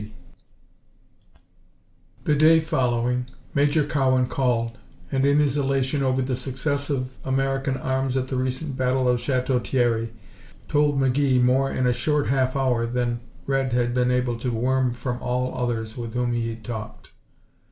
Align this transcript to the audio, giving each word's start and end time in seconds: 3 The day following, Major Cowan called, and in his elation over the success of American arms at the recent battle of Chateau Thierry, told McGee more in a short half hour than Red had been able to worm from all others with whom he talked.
3 0.01 0.09
The 2.23 2.33
day 2.35 2.59
following, 2.59 3.27
Major 3.53 3.85
Cowan 3.85 4.25
called, 4.25 4.79
and 5.11 5.23
in 5.23 5.37
his 5.37 5.57
elation 5.57 6.01
over 6.01 6.23
the 6.23 6.35
success 6.35 6.89
of 6.89 7.19
American 7.23 7.77
arms 7.77 8.17
at 8.17 8.27
the 8.27 8.35
recent 8.35 8.75
battle 8.75 9.07
of 9.07 9.19
Chateau 9.21 9.59
Thierry, 9.59 10.11
told 10.67 10.99
McGee 10.99 11.43
more 11.43 11.69
in 11.71 11.85
a 11.85 11.93
short 11.93 12.29
half 12.29 12.55
hour 12.55 12.87
than 12.87 13.19
Red 13.45 13.73
had 13.73 13.93
been 13.93 14.09
able 14.09 14.39
to 14.39 14.49
worm 14.49 14.91
from 14.91 15.21
all 15.21 15.55
others 15.55 15.95
with 15.95 16.15
whom 16.15 16.33
he 16.33 16.55
talked. 16.55 17.11